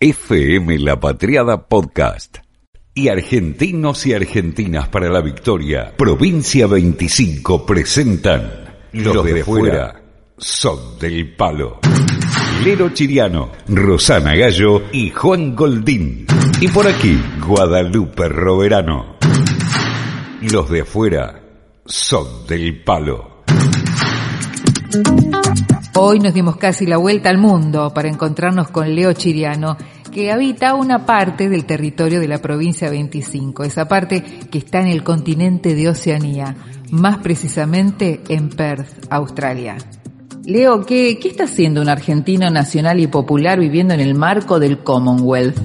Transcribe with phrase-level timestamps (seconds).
[0.00, 2.38] FM La Patriada Podcast.
[2.94, 5.92] Y argentinos y argentinas para la victoria.
[5.96, 10.00] Provincia 25 presentan Los, de, fuera
[10.36, 11.80] son del palo.
[12.62, 16.26] Lero Chiriano, Rosana Gallo y Juan Goldín.
[16.60, 19.16] Y por aquí, Guadalupe Roverano.
[20.42, 21.42] Los de afuera
[21.84, 23.42] son del palo.
[25.94, 29.76] Hoy nos dimos casi la vuelta al mundo para encontrarnos con Leo Chiriano,
[30.12, 34.88] que habita una parte del territorio de la provincia 25, esa parte que está en
[34.88, 36.56] el continente de Oceanía,
[36.90, 39.76] más precisamente en Perth, Australia.
[40.48, 44.78] Leo, ¿qué, ¿qué está haciendo un argentino nacional y popular viviendo en el marco del
[44.78, 45.58] Commonwealth?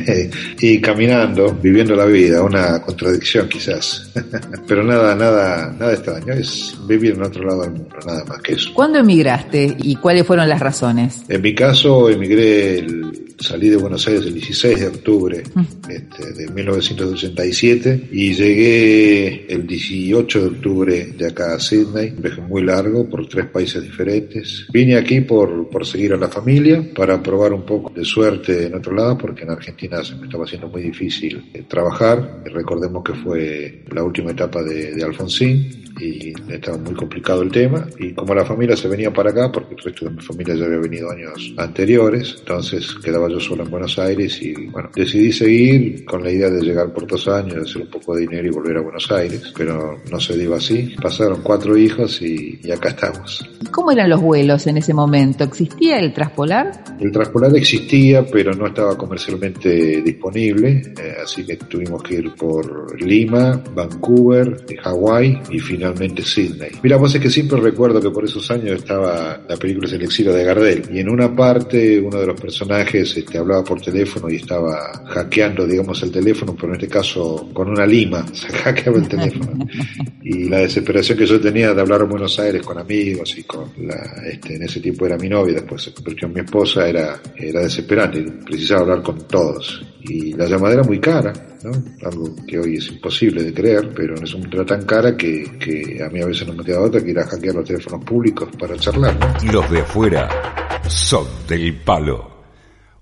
[0.60, 4.10] y caminando, viviendo la vida, una contradicción quizás.
[4.66, 8.54] Pero nada, nada, nada extraño, es vivir en otro lado del mundo, nada más que
[8.54, 8.70] eso.
[8.74, 11.22] ¿Cuándo emigraste y cuáles fueron las razones?
[11.28, 15.90] En mi caso, emigré el salí de Buenos Aires el 16 de octubre mm.
[15.90, 22.40] este, de 1987 y llegué el 18 de octubre de acá a Sydney, un viaje
[22.40, 24.23] muy largo por tres países diferentes.
[24.72, 28.74] Vine aquí por, por seguir a la familia, para probar un poco de suerte en
[28.74, 32.42] otro lado, porque en Argentina se me estaba haciendo muy difícil eh, trabajar.
[32.44, 37.86] Recordemos que fue la última etapa de, de Alfonsín y estaba muy complicado el tema
[37.98, 40.64] y como la familia se venía para acá porque el resto de mi familia ya
[40.64, 46.04] había venido años anteriores entonces quedaba yo solo en Buenos Aires y bueno decidí seguir
[46.04, 48.78] con la idea de llegar por dos años hacer un poco de dinero y volver
[48.78, 53.92] a Buenos Aires pero no se dio así pasaron cuatro hijos y, acá estamos ¿Cómo
[53.92, 55.44] eran los vuelos en ese momento?
[55.44, 56.84] ¿existía el traspolar?
[57.00, 63.00] El traspolar existía pero no estaba comercialmente disponible eh, así que tuvimos que ir por
[63.00, 66.70] Lima, Vancouver, Hawái y finalmente finalmente Sydney.
[66.82, 70.32] Mira, vos es que siempre recuerdo que por esos años estaba la película El exilio
[70.32, 74.36] de Gardel y en una parte uno de los personajes este, hablaba por teléfono y
[74.36, 79.08] estaba hackeando, digamos, el teléfono, pero en este caso con una lima, se hackeaba el
[79.08, 79.66] teléfono.
[80.22, 83.70] y la desesperación que yo tenía de hablar en Buenos Aires con amigos y con
[83.86, 88.24] la, este, en ese tiempo era mi novia, después en mi esposa, era, era desesperante,
[88.44, 91.32] precisaba hablar con todos y la llamada era muy cara,
[91.62, 91.72] ¿no?
[92.06, 95.58] algo que hoy es imposible de creer, pero en ese momento era tan cara que,
[95.58, 98.04] que a mí a veces no me quedaba otra que ir a hackear los teléfonos
[98.04, 99.16] públicos para charlar.
[99.50, 102.32] Los de afuera son del palo.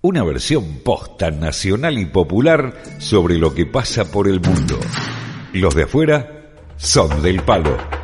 [0.03, 4.79] Una versión posta nacional y popular sobre lo que pasa por el mundo.
[5.53, 8.02] Los de afuera son del palo.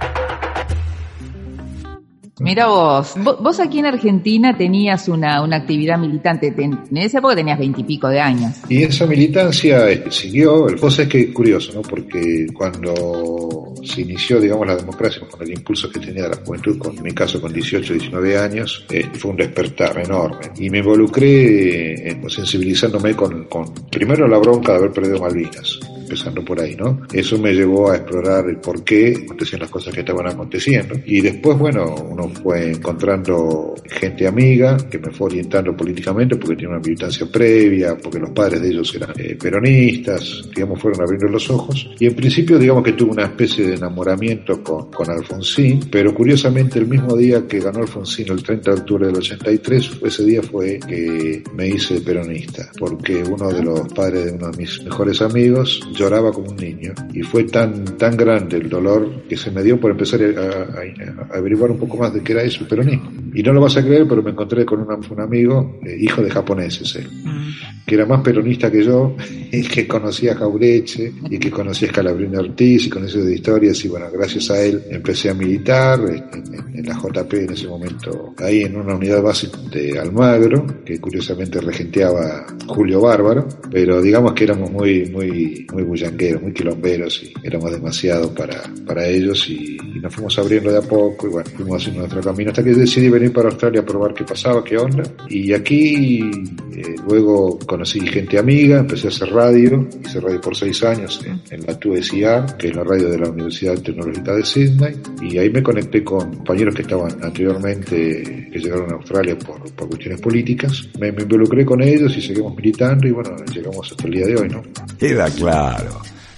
[2.41, 7.59] Mira vos, vos aquí en Argentina tenías una, una actividad militante, en esa época tenías
[7.59, 8.55] veintipico de años.
[8.69, 11.83] Y esa militancia este, siguió, el cosa es que es curioso, ¿no?
[11.83, 16.97] Porque cuando se inició, digamos, la democracia, con el impulso que tenía la juventud, con,
[16.97, 20.51] en mi caso con 18, 19 años, este, fue un despertar enorme.
[20.59, 26.43] Y me involucré en, sensibilizándome con, con, primero la bronca de haber perdido Malvinas empezando
[26.43, 27.03] por ahí, ¿no?
[27.13, 30.95] Eso me llevó a explorar el por qué acontecían las cosas que estaban aconteciendo.
[31.05, 36.71] Y después, bueno, uno fue encontrando gente amiga que me fue orientando políticamente porque tenía
[36.71, 41.51] una militancia previa, porque los padres de ellos eran eh, peronistas, digamos, fueron abriendo los
[41.51, 41.91] ojos.
[41.99, 46.79] Y en principio, digamos que tuve una especie de enamoramiento con, con Alfonsín, pero curiosamente
[46.79, 50.79] el mismo día que ganó Alfonsín, el 30 de octubre del 83, ese día fue
[50.79, 55.81] que me hice peronista, porque uno de los padres de uno de mis mejores amigos
[55.99, 59.81] lloraba como un niño y fue tan, tan grande el dolor que se me dio
[59.81, 63.11] por empezar a, averiguar un poco más de qué era eso, el peronismo.
[63.35, 66.31] Y no lo vas a creer, pero me encontré con un amigo, eh, hijo de
[66.31, 67.85] japoneses, él, mm.
[67.87, 69.17] que era más peronista que yo,
[69.53, 73.85] y que conocía a Jaureche, y que conocía a Scalabrini Ortiz, y conocía de historias,
[73.85, 78.63] y bueno, gracias a él empecé a militar en, la JP en ese momento, ahí
[78.63, 84.71] en una unidad básica de Almagro, que curiosamente regenteaba Julio Bárbaro, pero digamos que éramos
[84.71, 90.39] muy, muy, muy bullangueros, muy quilomberos, y éramos demasiado para, para ellos, y, nos fuimos
[90.39, 93.49] abriendo de a poco, y bueno, fuimos haciendo nuestro camino, hasta que decidí venir para
[93.49, 99.09] Australia a probar qué pasaba, qué onda, y aquí eh, luego conocí gente amiga, empecé
[99.09, 103.09] a hacer radio, hice radio por seis años en, la 2SR, que es la radio
[103.11, 108.49] de la Universidad Tecnológica de Sydney, y ahí me conecté con compañeros que estaban anteriormente,
[108.53, 112.55] que llegaron a Australia por, por cuestiones políticas, me, me involucré con ellos y seguimos
[112.55, 114.63] militando, y bueno, llegamos hasta el día de hoy, ¿no?
[114.99, 115.78] Queda claro.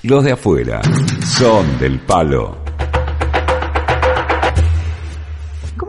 [0.02, 0.80] Los de afuera
[1.22, 2.60] son del palo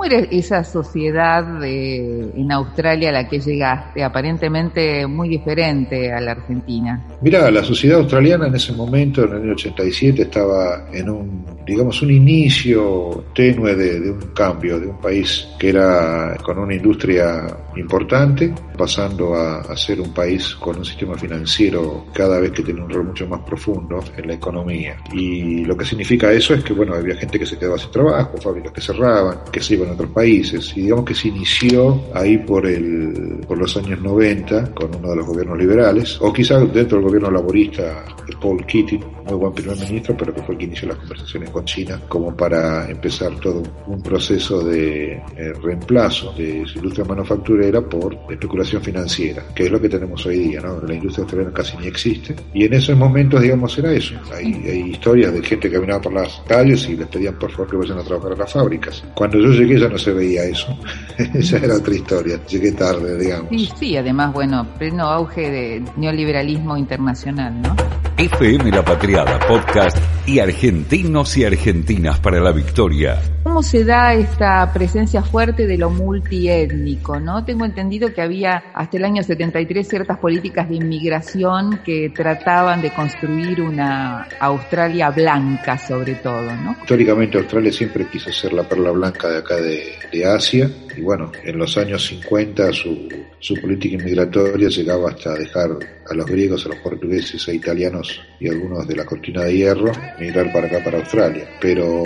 [0.01, 4.03] ¿Cómo era esa sociedad en Australia a la que llegaste?
[4.03, 7.05] Aparentemente muy diferente a la Argentina.
[7.21, 12.01] Mira, la sociedad australiana en ese momento, en el año 87, estaba en un, digamos,
[12.01, 17.45] un inicio tenue de, un cambio, de un país que era con una industria
[17.75, 22.81] importante, pasando a, a, ser un país con un sistema financiero cada vez que tiene
[22.81, 24.97] un rol mucho más profundo en la economía.
[25.13, 28.35] Y lo que significa eso es que, bueno, había gente que se quedaba sin trabajo,
[28.37, 30.71] fábricas que cerraban, que se iban otros países.
[30.75, 35.15] Y digamos que se inició ahí por, el, por los años 90 con uno de
[35.17, 39.77] los gobiernos liberales, o quizás dentro del gobierno laborista de Paul Keating, muy buen primer
[39.77, 43.63] ministro, pero que fue el que inició las conversaciones con China como para empezar todo
[43.87, 49.79] un proceso de eh, reemplazo de su industria manufacturera por especulación financiera, que es lo
[49.79, 50.81] que tenemos hoy día, ¿no?
[50.81, 52.35] La industria australiana casi ni existe.
[52.53, 54.15] Y en esos momentos, digamos, era eso.
[54.33, 57.69] Hay, hay historias de gente que caminaba por las calles y les pedían por favor
[57.69, 59.03] que vayan a trabajar a las fábricas.
[59.13, 60.77] Cuando yo llegué ya no se veía eso.
[61.33, 62.39] Esa era otra historia.
[62.45, 63.49] Llegué tarde, digamos.
[63.49, 67.75] Sí, sí, además, bueno, pleno auge de neoliberalismo internacional, ¿no?
[68.21, 69.97] FM La Patriada Podcast
[70.27, 73.19] y Argentinos y Argentinas para la Victoria.
[73.41, 77.19] ¿Cómo se da esta presencia fuerte de lo multiétnico?
[77.19, 77.43] ¿no?
[77.43, 82.91] Tengo entendido que había hasta el año 73 ciertas políticas de inmigración que trataban de
[82.91, 86.75] construir una Australia blanca sobre todo, ¿no?
[86.79, 91.31] Históricamente Australia siempre quiso ser la perla blanca de acá de, de Asia y bueno,
[91.43, 93.09] en los años 50 su,
[93.39, 95.71] su política inmigratoria llegaba hasta dejar
[96.09, 99.91] a los griegos, a los portugueses, a italianos y algunos de la cortina de hierro
[100.19, 101.47] migrar para acá, para Australia.
[101.59, 102.03] Pero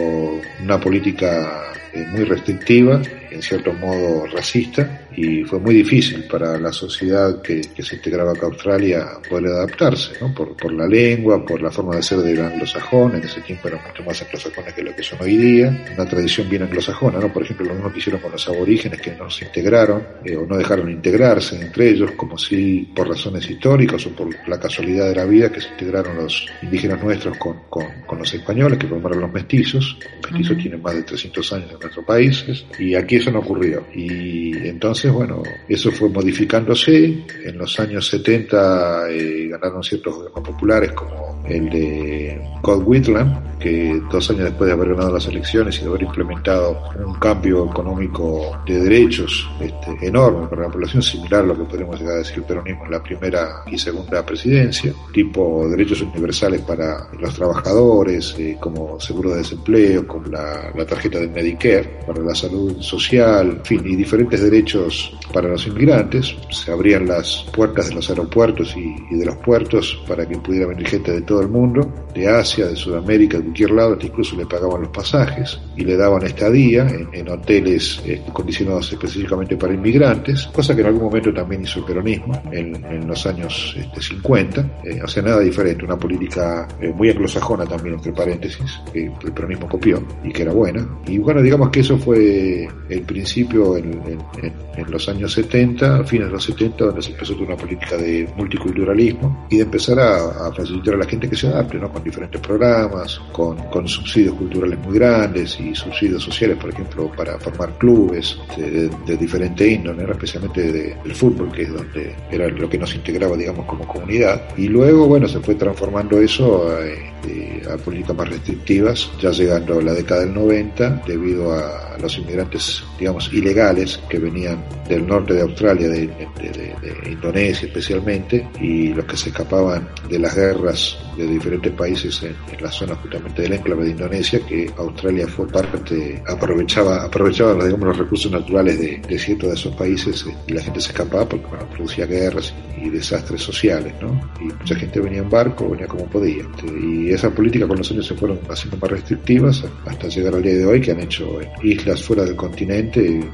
[0.63, 3.01] una política eh, muy restrictiva,
[3.35, 8.47] en cierto modo racista, y fue muy difícil para la sociedad que, se integraba acá
[8.47, 10.33] a Australia poder adaptarse, ¿no?
[10.33, 13.81] Por, por la lengua, por la forma de ser del anglosajón, en ese tiempo eran
[13.85, 17.31] mucho más anglosajones que lo que son hoy día, una tradición bien anglosajona, ¿no?
[17.31, 20.45] Por ejemplo, lo mismo que hicieron con los aborígenes que no se integraron eh, o
[20.45, 25.15] no dejaron integrarse entre ellos, como si por razones históricas o por la casualidad de
[25.15, 29.19] la vida que se integraron los indígenas nuestros con, con, con los españoles, que formaron
[29.21, 29.97] los mestizos.
[30.23, 33.83] Los mestizos tienen más de 300 años en nuestros países y aquí eso no ocurrió.
[33.93, 37.25] Y entonces bueno, eso fue modificándose.
[37.43, 44.01] En los años 70 eh, ganaron ciertos gobiernos populares como el de Cod Whitlam, que
[44.11, 48.61] dos años después de haber ganado las elecciones y de haber implementado un cambio económico
[48.65, 52.37] de derechos este, enorme para la población, similar a lo que podemos llegar a decir
[52.37, 58.57] el peronismo en la primera y segunda presidencia, tipo derechos universales para los trabajadores, eh,
[58.59, 63.63] como seguro de desempleo, como la, la tarjeta de Medicare, para la salud social, en
[63.63, 66.35] fin, y diferentes derechos para los inmigrantes.
[66.49, 70.67] Se abrían las puertas de los aeropuertos y, y de los puertos para que pudiera
[70.67, 74.45] venir gente de todo el mundo, de Asia, de Sudamérica, de cualquier lado, incluso le
[74.45, 80.47] pagaban los pasajes y le daban estadía en, en hoteles eh, condicionados específicamente para inmigrantes,
[80.47, 84.79] cosa que en algún momento también hizo el peronismo en, en los años este, 50,
[84.83, 89.31] eh, o sea, nada diferente, una política eh, muy anglosajona también, entre paréntesis, que el
[89.33, 90.87] peronismo copió y que era buena.
[91.07, 94.01] Y bueno, digamos que eso fue el principio en,
[94.41, 97.97] en, en los años 70, a fines de los 70, donde se empezó una política
[97.97, 101.91] de multiculturalismo y de empezar a, a facilitar a la gente que se adapte, ¿no?
[101.91, 107.39] Con diferentes programas, con, con subsidios culturales muy grandes y subsidios sociales, por ejemplo, para
[107.39, 112.69] formar clubes de, de diferente índole, especialmente de, del fútbol, que es donde era lo
[112.69, 114.41] que nos integraba, digamos, como comunidad.
[114.57, 119.79] Y luego, bueno, se fue transformando eso a, este, a políticas más restrictivas, ya llegando
[119.79, 125.33] a la década del 90, debido a los inmigrantes, digamos, ilegales que venían del norte
[125.33, 130.97] de Australia, de, de, de, Indonesia especialmente, y los que se escapaban de las guerras
[131.17, 135.47] de diferentes países en, en, la zona justamente del enclave de Indonesia, que Australia fue
[135.47, 140.53] parte, aprovechaba, aprovechaba digamos, los recursos naturales de, de ciertos de esos países eh, y
[140.53, 144.19] la gente se escapaba porque bueno, producía guerras y desastres sociales, ¿no?
[144.39, 146.43] Y mucha gente venía en barco, venía como podía.
[146.43, 150.43] Este, y esa política con los años se fueron haciendo más restrictivas hasta llegar al
[150.43, 152.74] día de hoy que han hecho islas fuera del continente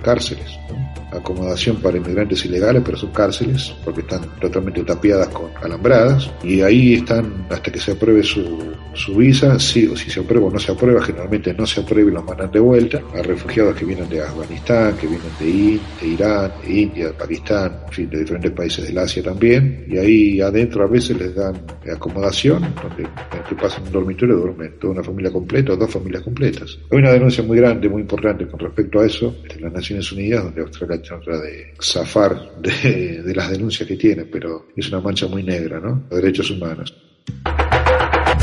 [0.04, 0.58] cárceles.
[0.70, 0.92] ¿no?
[1.12, 6.96] acomodación para inmigrantes ilegales, pero son cárceles porque están totalmente tapiadas con alambradas y ahí
[6.96, 10.60] están hasta que se apruebe su, su visa, sí o si se aprueba o no
[10.60, 14.10] se aprueba, generalmente no se aprueba y los mandan de vuelta a refugiados que vienen
[14.10, 18.20] de Afganistán, que vienen de, In, de Irán, de India, de Pakistán, en fin, de
[18.20, 21.56] diferentes países del Asia también y ahí adentro a veces les dan
[21.94, 23.08] acomodación, donde
[23.50, 26.78] te pasan un dormitorio duermen toda una familia completa o dos familias completas.
[26.90, 30.44] Hay una denuncia muy grande, muy importante con respecto a eso de las Naciones Unidas,
[30.44, 35.44] donde Australia trata de zafar de, las denuncias que tiene, pero es una mancha muy
[35.44, 36.04] negra, ¿no?
[36.10, 36.94] Los derechos humanos.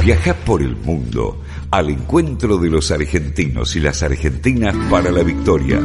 [0.02, 5.80] Viaja por el mundo al encuentro de los argentinos y las argentinas para la victoria.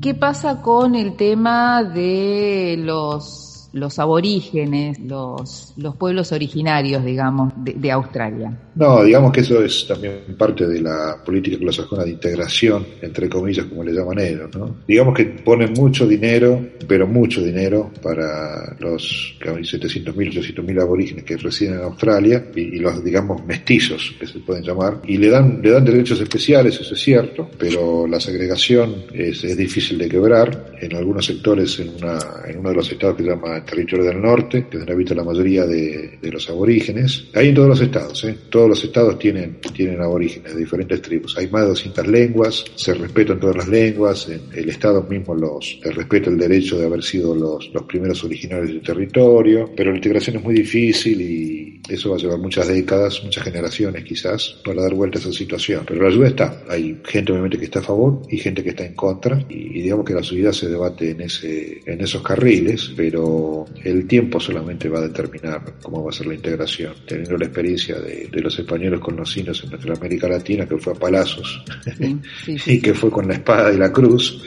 [0.00, 7.90] ¿Qué pasa con el tema de los los aborígenes, los, los pueblos originarios, digamos, de,
[7.90, 8.56] Australia?
[8.74, 13.66] No, digamos que eso es también parte de la política anglosajona de integración, entre comillas,
[13.66, 14.76] como le llaman ellos, ¿no?
[14.86, 21.74] Digamos que ponen mucho dinero, pero mucho dinero para los 700.000, 800.000 aborígenes que residen
[21.74, 25.84] en Australia y, los, digamos, mestizos, que se pueden llamar, y le dan, le dan
[25.84, 30.72] derechos especiales, eso es cierto, pero la segregación es, es difícil de quebrar.
[30.80, 34.20] En algunos sectores, en, una, en uno de los estados que se llama territorio del
[34.20, 37.26] norte, que donde habita la mayoría de, los aborígenes.
[37.34, 38.36] Hay en todos los estados, ¿eh?
[38.48, 41.36] todos los estados tienen, tienen aborígenes de diferentes tribus.
[41.36, 46.30] Hay más de 200 lenguas, se respetan todas las lenguas, el estado mismo los respeta
[46.30, 50.42] el derecho de haber sido los, los primeros originarios del territorio, pero la integración es
[50.42, 55.18] muy difícil y eso va a llevar muchas décadas, muchas generaciones quizás, para dar vuelta
[55.18, 55.84] a esa situación.
[55.86, 56.62] Pero la ayuda está.
[56.68, 60.04] Hay gente obviamente que está a favor y gente que está en contra y, digamos
[60.04, 63.51] que la subida se debate en, ese, en esos carriles, pero
[63.84, 66.94] el tiempo solamente va a determinar cómo va a ser la integración.
[67.06, 70.92] Teniendo la experiencia de, los españoles con los indios en nuestra América Latina, que fue
[70.92, 71.64] a palazos
[72.66, 74.42] y que fue con la espada y la cruz,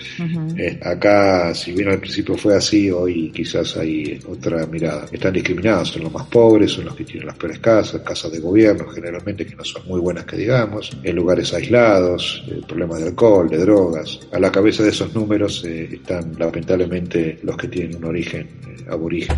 [0.58, 5.06] eh, acá, si bien al principio fue así, hoy quizás hay otra mirada.
[5.12, 8.40] Están discriminados, son los más pobres, son los que tienen las peores casas, casas de
[8.40, 13.50] gobierno generalmente que no son muy buenas que digamos, en lugares aislados, problemas de alcohol,
[13.50, 14.20] de drogas.
[14.32, 18.84] A la cabeza de esos números eh, están lamentablemente los que tienen un origen eh,
[18.96, 19.38] aborigen.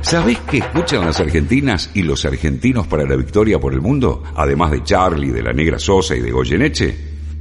[0.00, 4.22] ¿Sabés qué escuchan las argentinas y los argentinos para la victoria por el mundo?
[4.36, 6.94] Además de Charlie, de la Negra Sosa y de Goyeneche.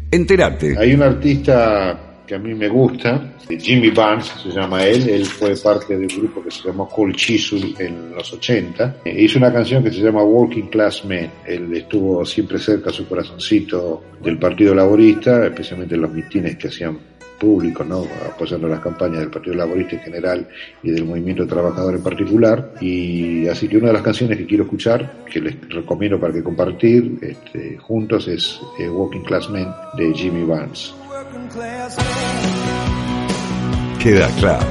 [0.10, 0.78] Entérate.
[0.78, 5.56] Hay un artista que a mí me gusta, Jimmy Barnes se llama él, él fue
[5.56, 9.84] parte del grupo que se llamó Cool Chisel en los 80, e hizo una canción
[9.84, 14.74] que se llama Working Class Men, él estuvo siempre cerca a su corazoncito del Partido
[14.74, 16.98] Laborista, especialmente en los mitines que hacían
[17.44, 18.06] públicos, ¿no?
[18.26, 20.48] apoyando las campañas del Partido Laborista en general
[20.82, 22.74] y del Movimiento Trabajador en particular.
[22.80, 26.42] Y así que una de las canciones que quiero escuchar, que les recomiendo para que
[26.42, 30.94] compartir este, juntos, es eh, Working Class Men de Jimmy Barnes.
[34.02, 34.66] Queda claro,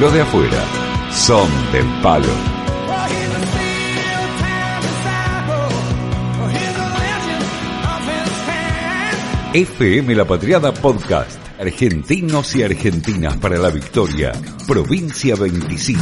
[0.00, 0.62] los de afuera
[1.10, 2.56] son del palo.
[9.52, 11.45] FM La Patriada Podcast.
[11.58, 14.32] Argentinos y argentinas para la victoria.
[14.66, 16.00] Provincia 25.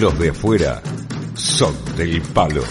[0.00, 0.80] Los de afuera
[1.34, 2.62] son del palo.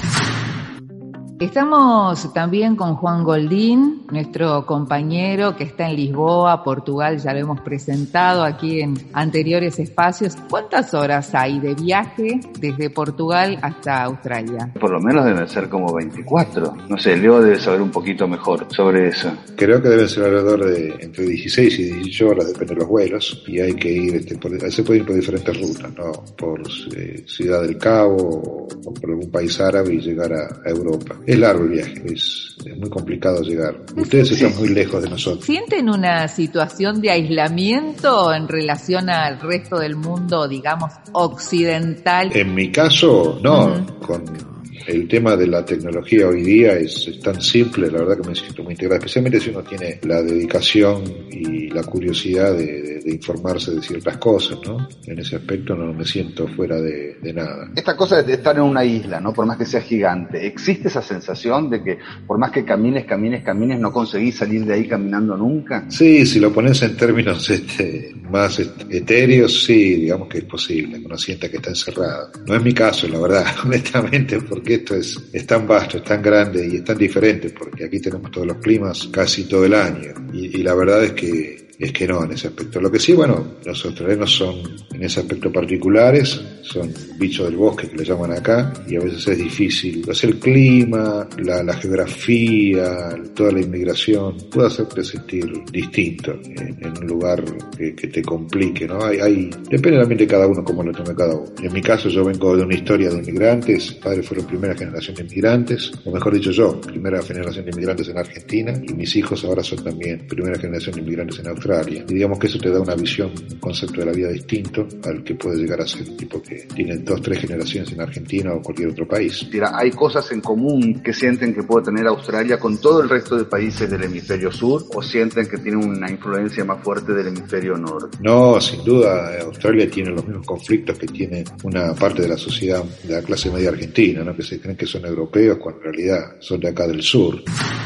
[1.41, 7.61] Estamos también con Juan Goldín, nuestro compañero que está en Lisboa, Portugal, ya lo hemos
[7.61, 10.35] presentado aquí en anteriores espacios.
[10.51, 14.71] ¿Cuántas horas hay de viaje desde Portugal hasta Australia?
[14.79, 16.77] Por lo menos deben ser como 24.
[16.87, 19.33] No sé, Leo debe saber un poquito mejor sobre eso.
[19.55, 23.43] Creo que deben ser alrededor de entre 16 y 18 horas, depende de los vuelos,
[23.47, 26.11] y hay que ir, este, por, se puede ir por diferentes rutas, ¿no?
[26.37, 26.61] Por
[26.95, 31.63] eh, Ciudad del Cabo o por algún país árabe y llegar a Europa es largo
[31.63, 33.79] el viaje, es, muy complicado llegar.
[33.95, 35.45] Ustedes están muy lejos de nosotros.
[35.45, 42.35] ¿Sienten una situación de aislamiento en relación al resto del mundo, digamos, occidental?
[42.35, 43.85] En mi caso, no.
[44.05, 44.50] Con
[44.87, 48.63] el tema de la tecnología hoy día es, tan simple, la verdad que me siento
[48.63, 54.17] muy integrado, especialmente si uno tiene la dedicación y la curiosidad de, informarse de ciertas
[54.17, 54.87] cosas, ¿no?
[55.05, 57.69] En ese aspecto no me siento fuera de, nada.
[57.75, 59.33] Esta cosa de estar en una isla, ¿no?
[59.33, 61.97] Por más que sea gigante, ¿existe esa sensación de que
[62.27, 65.85] por más que camines, camines, camines, no conseguís salir de ahí caminando nunca?
[65.89, 71.17] Sí, si lo pones en términos este, más etéreos, sí, digamos que es posible, uno
[71.17, 72.31] sienta que está encerrado.
[72.45, 76.21] No es mi caso, la verdad, honestamente, porque esto es, es tan vasto, es tan
[76.21, 80.13] grande y es tan diferente, porque aquí tenemos todos los climas casi todo el año.
[80.33, 82.79] y la verdad es que es que no en ese aspecto.
[82.79, 84.61] Lo que sí, bueno, los australianos son
[84.93, 89.27] en ese aspecto particulares, son bichos del bosque que le llaman acá, y a veces
[89.29, 90.07] es difícil.
[90.07, 97.43] Es el clima, la, geografía, toda la inmigración, puede hacerte sentir distinto en, un lugar
[97.75, 99.03] que, te complique, ¿no?
[99.03, 101.51] Hay, hay, depende también de cada uno cómo lo tome cada uno.
[101.63, 105.15] En mi caso yo vengo de una historia de inmigrantes, mis padres fueron primera generación
[105.15, 109.43] de inmigrantes, o mejor dicho yo, primera generación de inmigrantes en Argentina, y mis hijos
[109.45, 112.81] ahora son también primera generación de inmigrantes en Australia y digamos que eso te da
[112.81, 116.17] una visión, un concepto de la vida distinto al que puede llegar a ser un
[116.17, 119.47] tipo que tiene dos, tres generaciones en Argentina o cualquier otro país.
[119.51, 123.37] Mira, hay cosas en común que sienten que puede tener Australia con todo el resto
[123.37, 127.75] de países del hemisferio sur o sienten que tiene una influencia más fuerte del hemisferio
[127.77, 128.17] norte.
[128.21, 132.83] No, sin duda, Australia tiene los mismos conflictos que tiene una parte de la sociedad
[133.03, 134.35] de la clase media argentina, ¿no?
[134.35, 137.41] que se creen que son europeos cuando en realidad son de acá del sur.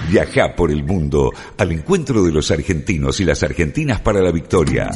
[0.09, 4.31] Viaja por el mundo al encuentro de los argentinos y las argentinas argentinas para la
[4.31, 4.89] victoria.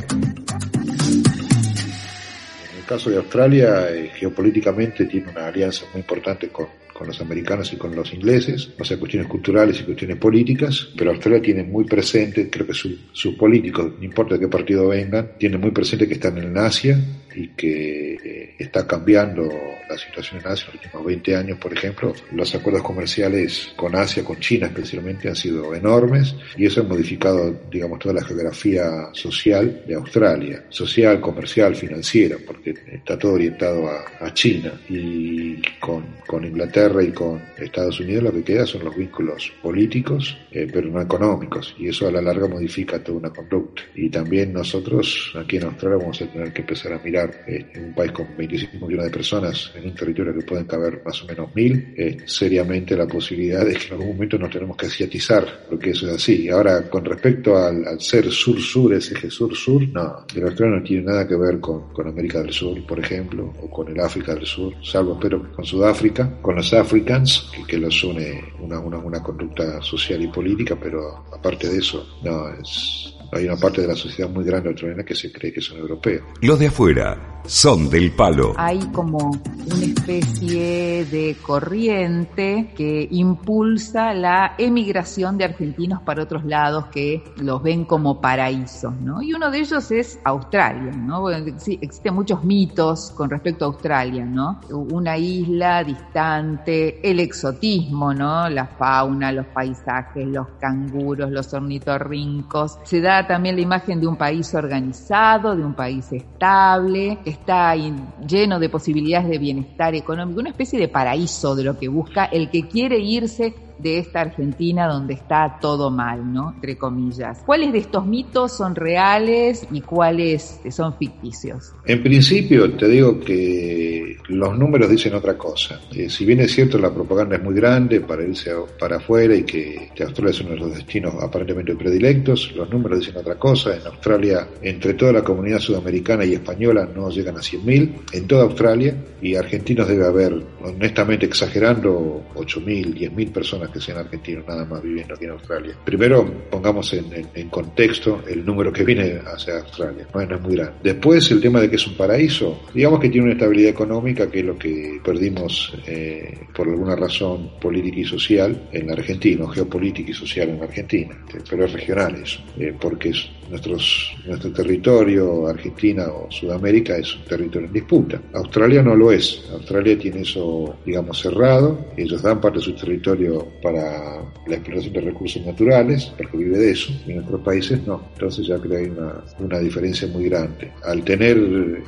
[2.72, 6.68] En el caso de Australia, eh, geopolíticamente tiene una alianza muy importante con
[7.00, 11.12] con los americanos y con los ingleses, o sea, cuestiones culturales y cuestiones políticas, pero
[11.12, 15.62] Australia tiene muy presente, creo que sus políticos, no importa de qué partido vengan, tienen
[15.62, 17.00] muy presente que están en Asia
[17.36, 19.50] y que eh, está cambiando
[19.90, 22.14] la situación en Asia en los últimos 20 años, por ejemplo.
[22.32, 27.56] Los acuerdos comerciales con Asia, con China especialmente, han sido enormes y eso ha modificado,
[27.72, 34.06] digamos, toda la geografía social de Australia, social, comercial, financiera, porque está todo orientado a,
[34.20, 38.96] a China y con, con Inglaterra y con Estados Unidos lo que queda son los
[38.96, 43.84] vínculos políticos, eh, pero no económicos, y eso a la larga modifica toda una conducta.
[43.96, 47.86] Y también nosotros aquí en Australia vamos a tener que empezar a mirar eh, en
[47.86, 51.28] un país con 25 millones de personas, en un territorio que pueden caber más o
[51.28, 55.66] menos mil, eh, seriamente la posibilidad de que en algún momento nos tenemos que asiatizar,
[55.68, 56.50] porque eso es así.
[56.50, 61.28] Ahora, con respecto al, ser sur-sur, ese eje sur-sur, no, el Australia no tiene nada
[61.28, 64.74] que ver con, con América del Sur, por ejemplo, o con el África del Sur,
[64.84, 69.82] salvo que con Sudáfrica, con los Africans, que, que los une una, una, una conducta
[69.82, 74.30] social y política, pero aparte de eso, no, es, hay una parte de la sociedad
[74.30, 76.24] muy grande australiana que se cree que son europeos.
[76.42, 77.09] Los de afuera
[77.46, 78.54] son del palo.
[78.58, 79.32] Hay como
[79.72, 87.62] una especie de corriente que impulsa la emigración de argentinos para otros lados que los
[87.62, 89.22] ven como paraísos, ¿no?
[89.22, 91.30] Y uno de ellos es Australia, ¿no?
[91.30, 94.60] existen muchos mitos con respecto a Australia, ¿no?
[94.70, 98.50] Una isla distante, el exotismo, ¿no?
[98.50, 102.80] La fauna, los paisajes, los canguros, los ornitorrincos.
[102.84, 108.60] Se da también la imagen de un país organizado, de un país estable, está lleno
[108.60, 112.68] de posibilidades de bienestar económico, una especie de paraíso de lo que busca el que
[112.68, 116.52] quiere irse de esta Argentina donde está todo mal, ¿no?
[116.56, 117.42] Entre comillas.
[117.46, 121.74] ¿Cuáles de estos mitos son reales y cuáles son ficticios?
[121.86, 125.80] En principio te digo que los números dicen otra cosa.
[125.94, 129.44] Eh, si bien es cierto la propaganda es muy grande para irse para afuera y
[129.44, 133.76] que, Australia es uno de los destinos aparentemente predilectos, los números dicen otra cosa.
[133.76, 138.44] En Australia, entre toda la comunidad sudamericana y española no llegan a 100.000 en toda
[138.44, 144.82] Australia y argentinos debe haber, honestamente exagerando, 8.000, 10.000 personas que sean argentinos nada más
[144.82, 145.76] viviendo aquí en Australia.
[145.84, 150.74] Primero, pongamos en, contexto el número que viene hacia Australia, no, es muy grande.
[150.84, 154.40] Después, el tema de que es un paraíso, digamos que tiene una estabilidad económica que
[154.40, 160.12] es lo que perdimos eh, por alguna razón política y social en la Argentina, geopolítica
[160.12, 161.18] y social en la Argentina,
[161.50, 163.12] pero es regional eso, eh, porque
[163.50, 168.22] nuestros, nuestro territorio, Argentina o Sudamérica, es un territorio en disputa.
[168.34, 173.48] Australia no lo es, Australia tiene eso, digamos, cerrado, ellos dan parte de su territorio
[173.62, 178.02] para la exploración de recursos naturales, porque vive de eso, y en otros países no.
[178.14, 180.72] Entonces ya creo que hay una, una diferencia muy grande.
[180.84, 181.38] Al tener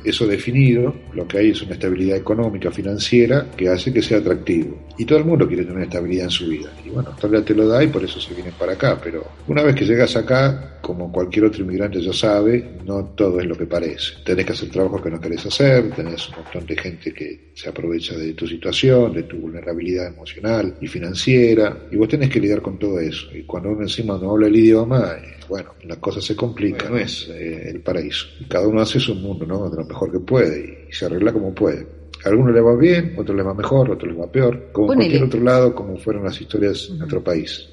[0.04, 4.76] eso definido, lo que hay es una estabilidad económica, financiera, que hace que sea atractivo.
[4.98, 6.70] Y todo el mundo quiere tener estabilidad en su vida.
[6.84, 8.98] Y bueno, Australia te lo da y por eso se vienen para acá.
[9.02, 13.46] Pero una vez que llegas acá, como cualquier otro inmigrante ya sabe, no todo es
[13.46, 14.14] lo que parece.
[14.24, 17.68] Tenés que hacer trabajos que no querés hacer, tenés un montón de gente que se
[17.68, 22.62] aprovecha de tu situación, de tu vulnerabilidad emocional y financiera, y vos tenés que lidiar
[22.62, 23.26] con todo eso.
[23.34, 26.96] Y cuando uno encima no habla el idioma, eh, bueno, la cosa se complica, no
[26.96, 28.26] es eh, el paraíso.
[28.48, 29.68] Cada uno hace su mundo, ¿no?
[29.68, 31.86] De lo mejor que puede y se arregla como puede.
[32.24, 34.70] A algunos le va bien, a otros le va mejor, a otros le va peor,
[34.72, 37.68] como en cualquier otro lado, como fueron las historias en nuestro país.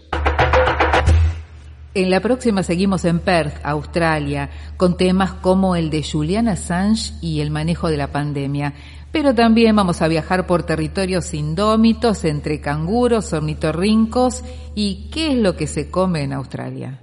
[1.96, 7.42] En la próxima seguimos en Perth, Australia, con temas como el de Julian Assange y
[7.42, 8.76] el manejo de la pandemia.
[9.12, 14.44] Pero también vamos a viajar por territorios indómitos entre canguros, ornitorrincos
[14.76, 17.02] y qué es lo que se come en Australia.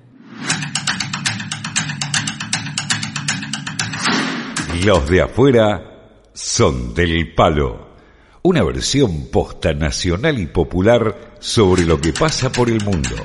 [4.84, 7.88] Los de afuera son del palo.
[8.42, 13.16] Una versión posta nacional y popular sobre lo que pasa por el mundo.